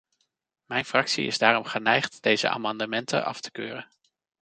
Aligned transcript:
Mijn 0.65 0.85
fractie 0.85 1.25
is 1.27 1.37
daarom 1.37 1.63
geneigd 1.63 2.21
deze 2.21 2.49
amendementen 2.49 3.25
af 3.25 3.41
te 3.41 3.51
keuren. 3.51 3.89